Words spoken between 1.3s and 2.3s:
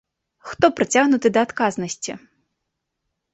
да адказнасці?